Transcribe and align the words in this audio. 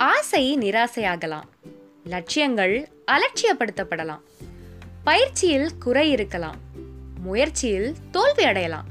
ஆசை 0.00 0.58
நிராசையாகலாம். 0.58 1.48
லட்சியங்கள் 2.04 2.88
அலட்சியப்படுத்தப்படலாம். 3.06 4.22
பயிற்சியில் 5.04 5.78
குறை 5.78 6.10
இருக்கலாம். 6.10 6.58
முயற்சியில் 7.20 7.94
தோல்வி 8.10 8.44
அடையலாம். 8.44 8.84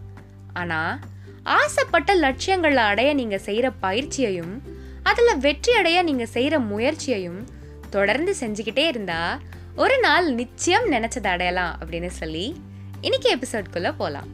ஆனால் 0.53 0.99
ஆசைப்பட்ட 1.43 2.15
லட்சியங்களை 2.15 2.83
அடைய 2.83 3.13
நீங்கள் 3.13 3.39
செய்கிற 3.39 3.71
பயிற்சியையும் 3.81 4.61
அதில் 5.03 5.37
வெற்றி 5.37 5.73
அடைய 5.73 6.03
நீங்கள் 6.03 6.27
செய்கிற 6.27 6.59
முயற்சியையும் 6.59 7.43
தொடர்ந்து 7.89 8.35
செஞ்சுக்கிட்டே 8.39 8.87
இருந்தா 8.87 9.39
ஒரு 9.75 9.99
நாள் 9.99 10.33
நிச்சயம் 10.33 10.91
நினைச்சதை 10.91 11.31
அடையலாம் 11.31 11.77
அப்படின்னு 11.79 12.07
சொல்லி 12.07 12.55
இன்னைக்கு 13.01 13.35
எபிசோட்குள்ளே 13.35 13.93
போகலாம் 13.97 14.29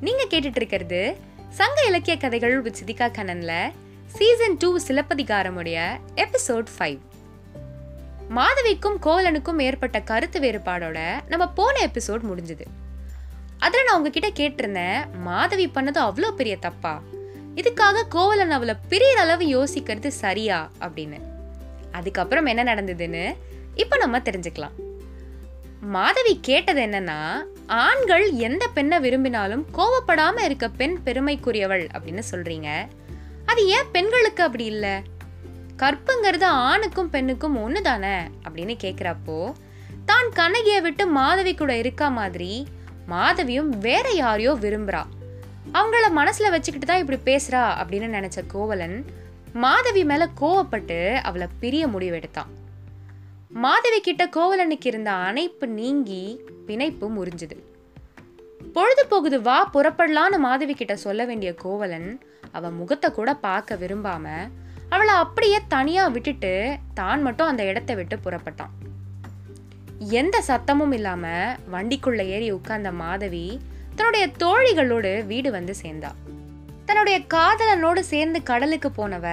நீங்கள் 0.00 0.28
கேட்டுட்ருக்கிறது 0.28 1.16
சங்க 1.48 1.86
இலக்கிய 1.88 2.16
கதைகள் 2.16 2.60
வித் 2.60 2.76
சிதிகா 2.84 3.10
கண்ணனில் 3.10 3.72
சீசன் 4.12 4.56
டூ 4.56 4.78
சிலப்பதிகாரமுடைய 4.86 6.00
எபிசோட் 6.16 6.66
ஃபைவ் 6.78 6.98
மாதவிக்கும் 8.28 8.98
கோவலனுக்கும் 9.02 9.62
ஏற்பட்ட 9.62 10.00
கருத்து 10.00 10.40
வேறுபாடோட 10.40 10.98
நம்ம 11.28 11.48
போன 11.48 11.86
எபிசோட் 11.86 12.22
முடிஞ்சது. 12.30 12.64
அதில் 13.58 13.84
நான் 13.84 13.96
உங்ககிட்ட 13.96 14.28
கேட்டிருந்தேன் 14.28 15.18
மாதவி 15.18 15.70
பண்ணது 15.74 15.98
அவ்வளோ 15.98 16.30
பெரிய 16.30 16.56
தப்பா? 16.56 17.02
இதுக்காக 17.54 18.02
கோவலன் 18.08 18.50
அவளை 18.50 18.74
பெரிய 18.88 19.20
அளவு 19.20 19.44
யோசிக்கிறது 19.44 20.06
சரியா 20.08 20.70
அப்படின்னு. 20.80 21.20
அதுக்கப்புறம் 21.92 22.46
என்ன 22.46 22.74
நடந்ததுன்னு 22.74 23.36
இப்போ 23.74 23.96
நம்ம 23.96 24.18
தெரிஞ்சுக்கலாம். 24.18 24.76
மாதவி 25.80 26.38
கேட்டது 26.40 26.80
என்னன்னா 26.80 27.42
ஆண்கள் 27.66 28.30
எந்த 28.30 28.68
பெண்ணை 28.68 29.00
விரும்பினாலும் 29.00 29.66
கோவப்படாம 29.74 30.40
இருக்க 30.40 30.68
பெண் 30.68 30.98
பெருமைக்குரியவள் 31.04 31.88
அப்படின்னு 31.98 32.22
சொல்றீங்க. 32.30 32.88
அது 33.52 33.62
ஏன் 33.68 33.90
பெண்களுக்கு 33.92 34.42
அப்படி 34.42 34.64
இல்லை? 34.64 34.92
கற்புங்கிறது 35.76 36.46
ஆணுக்கும் 36.68 37.10
பெண்ணுக்கும் 37.10 37.56
ஒன்று 37.62 37.82
தானே 37.82 38.16
அப்படின்னு 38.44 38.74
கேட்குறப்போ 38.84 39.38
தான் 40.04 40.28
கண்ணகியை 40.28 40.80
விட்டு 40.80 41.06
மாதவி 41.06 41.54
கூட 41.54 41.76
இருக்கா 41.76 42.08
மாதிரி 42.08 42.66
மாதவியும் 43.08 43.70
வேற 43.86 44.06
யாரையோ 44.12 44.52
விரும்புறா. 44.54 45.02
அவங்கள 45.72 46.06
மனசுல 46.18 46.50
வச்சுக்கிட்டு 46.50 46.86
தான் 46.86 47.02
இப்படி 47.02 47.18
பேசுறா 47.30 47.62
அப்படின்னு 47.80 48.08
நினைச்ச 48.16 48.46
கோவலன் 48.46 48.96
மாதவி 49.54 50.04
மேல 50.04 50.28
கோவப்பட்டு 50.40 50.98
அவளை 51.22 51.48
பிரிய 51.60 51.86
முடிவெடுத்தான் 51.88 52.50
மாதவி 53.64 54.00
கிட்ட 54.00 54.24
கோவலனுக்கு 54.26 54.86
இருந்த 54.86 55.10
அணைப்பு 55.10 55.68
நீங்கி 55.68 56.22
பிணைப்பு 56.66 57.06
முறிஞ்சுது. 57.16 57.56
பொழுது 58.72 59.02
போகுது 59.06 59.38
வா 59.42 59.56
புறப்படலான்னு 59.72 60.36
மாதவி 60.38 60.74
கிட்ட 60.74 60.94
சொல்ல 60.96 61.24
வேண்டிய 61.24 61.50
கோவலன் 61.54 62.10
அவ 62.52 62.70
முகத்தை 62.70 63.08
கூட 63.10 63.30
பார்க்க 63.34 63.76
விரும்பாம 63.76 64.26
அவளை 64.88 65.14
அப்படியே 65.14 65.58
தனியா 65.68 66.04
விட்டுட்டு 66.06 66.52
தான் 66.94 67.22
மட்டும் 67.22 67.46
அந்த 67.46 67.62
இடத்தை 67.64 67.94
விட்டு 67.96 68.16
புறப்பட்டான். 68.16 68.72
எந்த 70.20 70.36
சத்தமும் 70.48 70.92
இல்லாம 70.92 71.26
வண்டிக்குள்ள 71.72 72.22
ஏறி 72.26 72.48
உட்கார்ந்த 72.50 72.92
மாதவி 72.92 73.46
தன்னுடைய 73.94 74.24
தோழிகளோடு 74.38 75.12
வீடு 75.26 75.50
வந்து 75.50 75.74
சேர்ந்தா. 75.82 76.10
தன்னுடைய 76.84 77.18
காதலனோடு 77.34 78.00
சேர்ந்து 78.12 78.42
கடலுக்கு 78.42 78.90
போனவ 78.90 79.26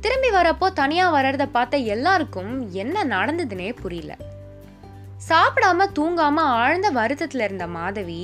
திரும்பி 0.00 0.30
வரப்போ 0.30 0.66
தனியா 0.72 1.06
வர்றத 1.14 1.46
பார்த்த 1.46 1.76
எல்லாருக்கும் 1.94 2.52
என்ன 2.72 3.04
நடந்ததுன்னே 3.14 3.70
புரியல. 3.82 4.12
சாப்பிடாம 5.28 5.86
தூங்காம 5.98 6.44
ஆழ்ந்த 6.58 6.88
வருத்தத்துல 6.90 7.46
இருந்த 7.48 7.66
மாதவி 7.66 8.22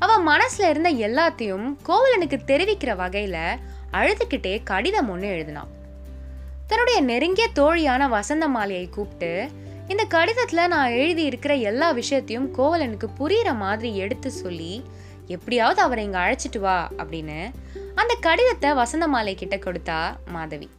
அவள் 0.00 0.22
மனசில் 0.22 0.68
இருந்த 0.68 0.92
எல்லாத்தையும் 0.92 1.76
கோவலனுக்கு 1.86 2.38
தெரிவிக்கிற 2.46 2.96
வகையில் 2.96 3.58
அழுதுகிட்டே 3.92 4.60
கடிதம் 4.64 5.10
ஒன்று 5.10 5.28
எழுதினான் 5.28 5.70
தன்னுடைய 6.66 7.00
நெருங்கிய 7.00 7.48
தோழியான 7.54 8.08
வசந்த 8.08 8.48
மாலையை 8.48 8.88
கூப்பிட்டு 8.88 9.48
இந்த 9.88 10.04
கடிதத்தில் 10.04 10.68
நான் 10.68 10.90
எழுதி 10.90 11.24
இருக்கிற 11.24 11.54
எல்லா 11.54 11.90
விஷயத்தையும் 11.90 12.54
கோவலனுக்கு 12.54 13.08
புரிகிற 13.18 13.56
மாதிரி 13.56 13.96
எடுத்து 13.96 14.30
சொல்லி 14.30 14.82
எப்படியாவது 15.26 15.82
அவரை 15.82 16.04
இங்கே 16.04 16.18
அழைச்சிட்டு 16.18 16.58
வா 16.58 16.90
அப்படின்னு 16.96 17.50
அந்த 17.94 18.16
கடிதத்தை 18.20 18.74
வசந்த 18.74 19.08
மாலை 19.08 19.34
கிட்ட 19.34 19.56
கொடுத்தா 19.56 20.16
மாதவி. 20.26 20.70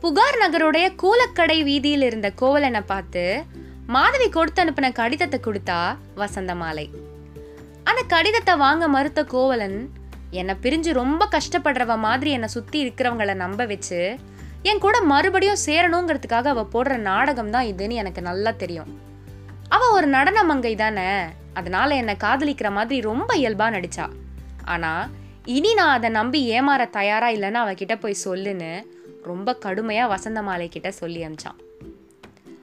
புகார் 0.00 0.38
நகருடைய 0.38 0.96
கூலக்கடை 1.02 1.62
வீதியில் 1.62 2.02
இருந்த 2.02 2.30
கோவலனை 2.30 2.80
பார்த்து 2.80 3.42
மாதவி 3.86 4.28
கொடுத்து 4.28 4.64
அனுப்பின 4.64 4.92
கடிதத்தை 4.92 5.40
கொடுத்தா 5.40 5.96
வசந்த 6.14 6.54
மாலை 6.54 6.90
ஆனால் 7.94 8.12
கடிதத்தை 8.12 8.54
வாங்க 8.62 8.84
மறுத்த 8.88 9.20
கோவலன் 9.24 9.76
என்னை 10.38 10.54
பிரிஞ்சு 10.62 10.92
ரொம்ப 10.92 11.28
கஷ்டப்படுறவ 11.34 11.96
மாதிரி 12.04 12.30
என்னை 12.30 12.48
சுற்றி 12.54 12.78
இருக்கிறவங்கள 12.84 13.34
நம்ப 13.42 13.64
வச்சு 13.72 13.98
என் 14.68 14.80
கூட 14.84 14.96
மறுபடியும் 15.10 15.60
சேரணுங்கிறதுக்காக 15.66 16.48
அவள் 16.52 16.70
போடுற 16.72 16.94
நாடகம் 17.08 17.50
தான் 17.50 17.68
இதுன்னு 17.72 17.98
எனக்கு 18.02 18.22
நல்லா 18.22 18.52
தெரியும். 18.62 18.90
அவள் 19.68 19.94
ஒரு 19.98 20.08
நடன 20.14 20.42
மங்கை 20.42 20.74
தானே 20.74 21.06
அதனால 21.54 21.94
என்னை 21.94 22.16
காதலிக்கிற 22.24 22.72
மாதிரி 22.78 22.98
ரொம்ப 23.10 23.30
இயல்பாக 23.42 23.74
நடிச்சா. 23.76 24.06
ஆனால் 24.64 25.12
இனி 25.56 25.72
நான் 25.74 25.94
அதை 25.98 26.10
நம்பி 26.10 26.40
ஏமாற 26.56 26.88
தயாரா 26.98 27.30
இல்லைன்னு 27.36 27.62
அவகிட்ட 27.64 27.96
போய் 28.00 28.22
சொல்லுன்னு 28.24 28.72
ரொம்ப 29.22 29.56
கடுமையாக 29.66 30.12
வசந்த 30.14 30.42
மாலை 30.42 30.68
கிட்ட 30.68 30.90
சொல்லி 31.00 31.22
அமிச்சான். 31.28 31.60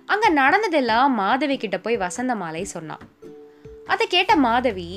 அங்கே 0.06 0.36
நடந்ததெல்லாம் 0.42 1.18
மாதவி 1.24 1.58
கிட்ட 1.58 1.80
போய் 1.88 2.04
வசந்த 2.06 2.36
மாலை 2.44 2.66
சொன்னான். 2.76 3.06
அதை 3.94 4.06
கேட்ட 4.08 4.34
மாதவி 4.36 4.90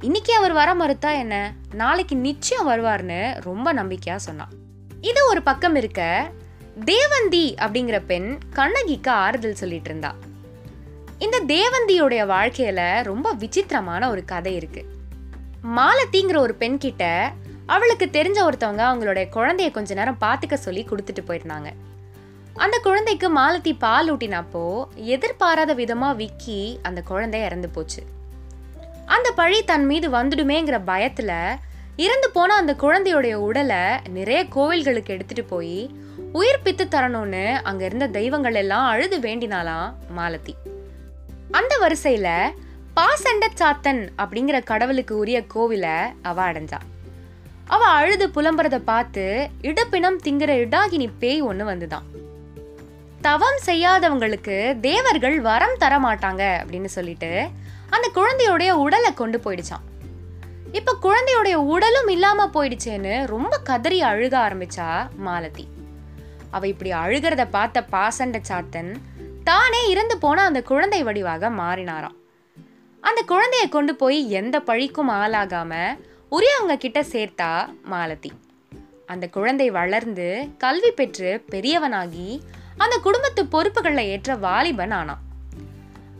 இன்னைக்கு 0.00 0.34
அவர் 0.34 0.52
வர 0.52 0.74
மறுத்தா 0.74 1.18
என்ன? 1.18 1.52
நாளைக்கு 1.72 2.16
நிச்சயம் 2.16 2.68
வருவார்னு 2.68 3.40
ரொம்ப 3.40 3.74
நம்பிக்கையா 3.74 4.16
சொன்னான். 4.16 4.48
இது 5.00 5.28
ஒரு 5.28 5.42
பக்கம் 5.42 5.74
இருக்க 5.74 6.30
தேவந்தி 6.84 7.54
அப்படிங்கிற 7.54 8.02
பெண் 8.06 8.38
கண்ணகிக்கு 8.50 9.10
ஆறுதல் 9.10 9.54
சொல்லிட்டு 9.54 9.88
இருந்தா. 9.88 10.14
இந்த 11.18 11.40
தேவந்தியோடைய 11.46 12.22
வாழ்க்கையில 12.26 13.02
ரொம்ப 13.02 13.32
விசித்திரமான 13.32 14.10
ஒரு 14.10 14.24
கதை 14.24 14.54
இருக்கு. 14.54 14.84
மாலத்திங்கிற 15.76 16.38
ஒரு 16.38 16.54
பெண் 16.54 16.78
கிட்ட 16.78 17.32
அவளுக்கு 17.66 18.08
தெரிஞ்ச 18.12 18.48
ஒருத்தவங்க 18.48 18.82
அவங்களுடைய 18.82 19.26
குழந்தைய 19.32 19.70
கொஞ்ச 19.70 19.94
நேரம் 19.94 20.18
பார்த்துக்க 20.20 20.54
சொல்லி 20.54 20.84
கொடுத்துட்டு 20.84 21.20
போயிருந்தாங்க. 21.26 21.72
அந்த 22.54 22.78
குழந்தைக்கு 22.82 23.38
மாலத்தி 23.38 23.78
பால் 23.78 24.16
ஊட்டினப்போ 24.16 24.84
எதிர்பாராத 24.94 25.74
விதமா 25.74 26.16
விக்கி 26.16 26.78
அந்த 26.82 27.00
குழந்தை 27.00 27.42
இறந்து 27.42 27.68
போச்சு. 27.68 28.02
பழி 29.36 29.64
தன் 29.64 29.86
மீது 29.86 30.10
வந்துடுமேங்கிற 30.10 30.76
பயத்துல 30.86 31.32
இறந்து 31.96 32.30
போன 32.30 32.54
அந்த 32.54 32.72
குழந்தையுடைய 32.72 33.32
உடலை 33.32 33.82
நிறைய 34.08 34.40
கோவில்களுக்கு 34.54 35.06
எடுத்துட்டு 35.06 35.44
போய் 35.44 35.90
உயிர்ப்பித்து 36.32 36.84
தரணும்னு 36.84 37.44
அங்க 37.62 37.84
இருந்த 37.84 38.06
தெய்வங்கள் 38.06 38.54
எல்லாம் 38.54 38.86
அழுது 38.86 39.18
வேண்டினாலாம் 39.18 39.92
மாலதி. 40.10 40.54
அந்த 41.50 41.72
வரிசையில 41.80 42.28
பாசண்ட 42.96 43.46
சாத்தன் 43.58 44.02
அப்படிங்கிற 44.18 44.64
கடவுளுக்கு 44.64 45.16
உரிய 45.16 45.44
கோவில 45.54 45.86
அவ 46.22 46.52
அடைஞ்சா. 46.52 46.78
அவ 47.66 47.84
அழுது 47.84 48.28
புலம்புறத 48.28 48.78
பார்த்து 48.78 49.48
இடப்பினம் 49.62 50.20
திங்கிற 50.24 50.52
இடாகினி 50.64 51.08
பேய் 51.18 51.42
ஒண்ணு 51.42 51.70
வந்துதான். 51.72 52.06
தவம் 53.20 53.60
செய்யாதவங்களுக்கு 53.66 54.80
தேவர்கள் 54.80 55.40
வரம் 55.40 55.78
தர 55.78 55.98
மாட்டாங்க 55.98 56.42
அப்படின்னு 56.62 56.90
சொல்லிட்டு 56.96 57.48
அந்த 57.96 58.08
குழந்தையுடைய 58.18 58.70
உடலை 58.84 59.12
கொண்டு 59.14 59.38
போயிடுச்சான் 59.44 59.84
இப்போ 60.78 60.92
குழந்தையுடைய 61.02 61.56
உடலும் 61.72 62.08
இல்லாமல் 62.14 62.52
போயிடுச்சேன்னு 62.54 63.14
ரொம்ப 63.26 63.54
கதறி 63.58 63.98
அழுக 64.02 64.34
ஆரம்பிச்சா 64.46 64.88
மாலதி. 65.26 65.64
அவ 66.50 66.66
இப்படி 66.72 66.90
அழுகிறத 67.02 67.42
பார்த்த 67.50 67.84
பாசண்ட 67.94 68.38
சாத்தன் 68.48 68.90
தானே 69.44 69.80
இறந்து 69.92 70.16
போன 70.18 70.42
அந்த 70.42 70.60
குழந்தை 70.62 71.00
வடிவாக 71.04 71.50
மாறினாராம். 71.60 72.16
அந்த 73.02 73.20
குழந்தையை 73.32 73.68
கொண்டு 73.68 73.94
போய் 73.94 74.18
எந்த 74.30 74.56
பழிக்கும் 74.58 75.10
ஆளாகாம 75.20 75.72
உரியவங்க 76.28 76.76
கிட்ட 76.76 77.00
சேர்த்தா 77.12 77.50
மாலதி. 77.92 78.32
அந்த 79.06 79.24
குழந்தை 79.36 79.68
வளர்ந்து 79.70 80.28
கல்வி 80.58 80.90
பெற்று 80.90 81.30
பெரியவனாகி 81.52 82.28
அந்த 82.76 82.96
குடும்பத்து 83.06 83.42
பொறுப்புகளை 83.46 84.04
ஏற்ற 84.14 84.34
வாலிபன் 84.46 84.96
ஆனான். 85.00 85.22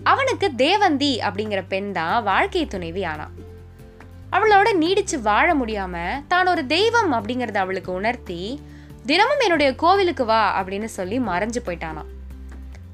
அவனுக்கு 0.06 0.54
தேவந்தி 0.56 1.12
அப்படிங்கிற 1.22 1.60
பெண் 1.68 1.92
தான் 1.92 2.22
வாழ்க்கை 2.22 2.66
துணைவி 2.66 3.04
ஆனான் 3.04 3.34
அவளோட 4.30 4.68
நீடிச்சு 4.78 5.16
வாழ 5.20 5.48
முடியாம 5.54 5.96
தான் 6.28 6.48
ஒரு 6.48 6.66
தெய்வம் 6.66 7.12
அப்படிங்கறத 7.12 7.58
அவளுக்கு 7.58 7.92
உணர்த்தி 7.92 8.40
தினமும் 9.06 9.42
என்னுடைய 9.44 9.74
கோவிலுக்கு 9.74 10.24
வா 10.24 10.42
அப்படின்னு 10.58 10.84
சொல்லி 10.84 11.18
மறைஞ்சு 11.20 11.60
போயிட்டானாம் 11.66 12.10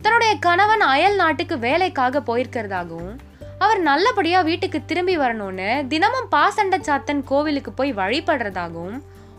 தன்னுடைய 0.02 0.32
கணவன் 0.38 0.80
அயல் 0.80 1.16
நாட்டுக்கு 1.16 1.58
வேலைக்காக 1.58 2.20
போயிருக்கிறதாகவும் 2.20 3.12
அவர் 3.58 3.80
நல்லபடியா 3.80 4.40
வீட்டுக்கு 4.40 4.84
திரும்பி 4.84 5.18
வரணும்னு 5.18 5.88
தினமும் 5.88 6.28
பாசண்ட 6.30 6.76
சாத்தன் 6.80 7.22
கோவிலுக்கு 7.24 7.72
போய் 7.72 7.92
வழிபடுறதாகவும் 7.92 8.96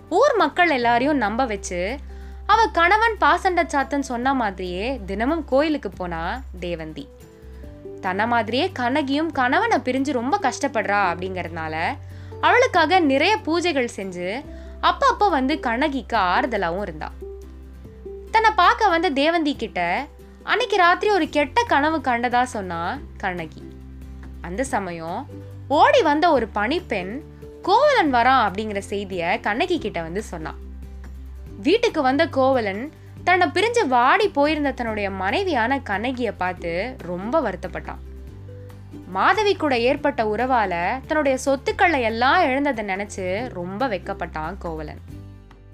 ஊர் 0.09 0.35
மக்கள் 0.37 0.69
எல்லாரையும் 0.69 1.17
நம்ப 1.17 1.45
வச்சு 1.45 1.79
அவ 2.45 2.67
கணவன் 2.71 3.17
பாசண்ட 3.19 3.61
சாத்தன் 3.73 4.09
சொன்ன 4.11 4.33
மாதிரியே 4.33 4.99
தினமும் 5.05 5.45
கோயிலுக்கு 5.45 5.89
போனா 5.89 6.41
தேவந்தி. 6.59 7.03
தன்னை 8.03 8.25
மாதிரியே 8.27 8.65
கண்ணகியும் 8.71 9.31
கணவனை 9.31 9.77
பிரிஞ்சு 9.77 10.11
ரொம்ப 10.11 10.35
கஷ்டப்படுறா 10.41 11.01
அப்படிங்கிறதுனால 11.11 11.75
அவளுக்காக 12.41 12.99
நிறைய 13.11 13.33
பூஜைகள் 13.45 13.95
செஞ்சு 13.97 14.29
அப்பப்போ 14.81 15.27
வந்து 15.29 15.53
கண்ணகிக்கு 15.59 16.17
ஆறுதலாகவும் 16.17 16.81
இருந்தா. 16.81 17.09
தன்னை 18.31 18.51
பார்க்க 18.55 18.87
வந்த 18.87 19.09
தேவந்தி 19.21 19.53
கிட்ட 19.55 19.79
அன்னைக்கு 20.43 20.77
ராத்திரி 20.77 21.11
ஒரு 21.13 21.27
கெட்ட 21.29 21.63
கனவு 21.63 21.97
கண்டதா 21.97 22.41
சொன்னா 22.55 22.79
கண்ணகி. 23.17 23.63
அந்த 24.41 24.61
சமயம் 24.73 25.19
ஓடி 25.67 26.01
வந்த 26.01 26.25
ஒரு 26.31 26.47
பணிப்பெண் 26.55 27.13
கோவலன் 27.61 28.13
வரான் 28.13 28.43
அப்படிங்கிற 28.47 28.81
செய்தியை 28.91 29.39
கண்ணகி 29.39 29.77
கிட்ட 29.79 29.99
வந்து 30.01 30.23
சொன்னான் 30.23 30.59
வீட்டுக்கு 31.61 32.01
வந்த 32.01 32.23
கோவலன் 32.27 32.83
தன்னை 33.23 33.47
பிரிஞ்சு 33.47 33.87
வாடி 33.87 34.27
போயிருந்த 34.27 34.71
தன்னுடைய 34.71 35.09
மனைவியான 35.09 35.79
கண்ணகியை 35.79 36.31
பார்த்து 36.37 36.95
ரொம்ப 37.01 37.41
வருத்தப்பட்டான். 37.41 38.01
மாதவி 39.07 39.55
கூட 39.55 39.79
ஏற்பட்ட 39.79 40.23
உறவால 40.23 40.99
தன்னுடைய 41.07 41.37
சொத்துக்களை 41.37 42.01
எல்லாம் 42.01 42.43
இழந்ததை 42.43 42.85
நினைச்சு 42.85 43.53
ரொம்ப 43.53 43.87
வெக்கப்பட்டான் 43.87 44.57
கோவலன். 44.59 44.99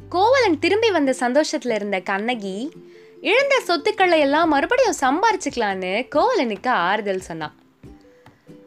கோவலன் 0.10 0.60
திரும்பி 0.60 0.92
வந்த 0.92 1.16
சந்தோஷத்துல 1.20 1.74
இருந்த 1.74 2.00
கண்ணகி 2.00 2.86
இழந்த 3.22 3.60
சொத்துக்களை 3.60 4.20
எல்லாம் 4.20 4.50
மறுபடியும் 4.50 5.00
சம்பாரிச்சுக்கலான்னு 5.02 6.08
கோவலனுக்கு 6.16 6.68
ஆறுதல் 6.68 7.20
சொன்னான். 7.20 7.56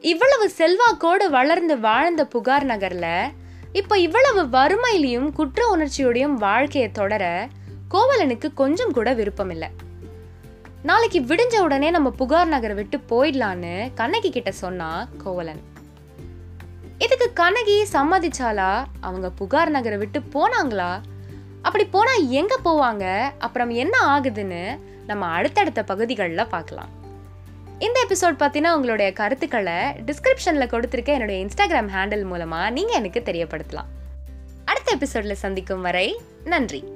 இவ்வளவு 0.01 0.51
செல்வாக்கோடு 0.59 1.31
வளர்ந்து 1.31 1.81
வாழ்ந்த 1.81 2.27
புகார் 2.27 2.67
நகர்ல 2.67 3.31
இப்போ 3.73 3.99
இவ்வளவு 3.99 4.43
வறுமையிலையும் 4.43 5.33
குற்ற 5.33 5.77
உணர்ச்சியோடையும் 5.77 6.35
வாழ்க்கையை 6.35 6.91
தொடர 6.91 7.49
கோவலனுக்கு 7.95 8.55
கொஞ்சம் 8.55 8.93
கூட 8.93 9.13
விருப்பம் 9.13 9.51
இல்லை 9.51 9.69
நாளைக்கு 10.83 11.21
விடிஞ்ச 11.21 11.59
உடனே 11.59 11.91
நம்ம 11.91 12.11
புகார் 12.11 12.49
நகரை 12.49 12.77
விட்டு 12.77 12.99
போயிடலான்னு 13.11 13.91
கண்ணகி 13.95 14.31
கிட்ட 14.31 14.53
சொன்னா 14.53 15.09
கோவலன். 15.25 15.61
இதுக்கு 16.99 17.33
கண்ணகி 17.33 17.87
சம்மதிச்சாலா 17.93 18.85
அவங்க 19.01 19.31
புகார் 19.31 19.71
நகரை 19.71 19.99
விட்டு 19.99 20.21
போனாங்களா? 20.21 21.01
அப்படி 21.63 21.85
போனா 21.85 22.13
எங்க 22.13 22.59
போவாங்க? 22.65 23.31
அப்புறம் 23.39 23.71
என்ன 23.71 24.19
ஆகுதுன்னு 24.19 24.79
நம்ம 25.07 25.27
அடுத்தடுத்த 25.27 25.83
பகுதிகளில் 25.83 26.47
பார்க்கலாம். 26.47 26.89
இந்த 27.79 28.07
எபிசோட் 28.09 28.41
பார்த்தீங்கன்னா 28.43 28.73
உங்களுடைய 28.73 29.13
கருத்துக்களை 29.13 29.79
டிஸ்கிரிப்ஷனில் 29.83 30.73
கொடுத்துருக்க 30.73 31.07
என்னுடைய 31.07 31.47
இன்ஸ்டாகிராம் 31.47 31.93
ஹேண்டில் 31.97 32.25
மூலமாக 32.25 32.71
நீங்கள் 32.71 32.97
எனக்கு 32.97 33.23
தெரியப்படுத்தலாம். 33.25 33.91
அடுத்த 34.65 34.93
எபிசோடில் 34.93 35.35
சந்திக்கும் 35.35 35.81
வரை 35.81 36.21
நன்றி. 36.45 36.92